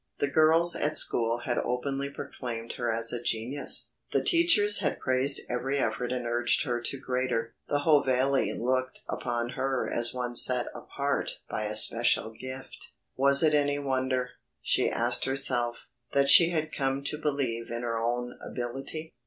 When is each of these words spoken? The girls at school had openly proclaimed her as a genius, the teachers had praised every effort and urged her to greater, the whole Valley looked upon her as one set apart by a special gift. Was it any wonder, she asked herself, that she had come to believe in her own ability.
The 0.17 0.25
girls 0.27 0.75
at 0.75 0.97
school 0.97 1.41
had 1.45 1.59
openly 1.59 2.09
proclaimed 2.09 2.73
her 2.77 2.91
as 2.91 3.13
a 3.13 3.21
genius, 3.21 3.91
the 4.11 4.23
teachers 4.23 4.79
had 4.79 4.99
praised 4.99 5.41
every 5.47 5.77
effort 5.77 6.11
and 6.11 6.25
urged 6.25 6.63
her 6.63 6.81
to 6.81 6.97
greater, 6.99 7.53
the 7.69 7.81
whole 7.81 8.01
Valley 8.01 8.51
looked 8.51 9.01
upon 9.07 9.49
her 9.49 9.87
as 9.87 10.11
one 10.11 10.35
set 10.35 10.69
apart 10.73 11.41
by 11.47 11.65
a 11.65 11.75
special 11.75 12.31
gift. 12.31 12.93
Was 13.15 13.43
it 13.43 13.53
any 13.53 13.77
wonder, 13.77 14.31
she 14.63 14.89
asked 14.89 15.25
herself, 15.25 15.77
that 16.13 16.29
she 16.29 16.49
had 16.49 16.73
come 16.73 17.03
to 17.03 17.19
believe 17.19 17.69
in 17.69 17.83
her 17.83 17.99
own 17.99 18.39
ability. 18.43 19.13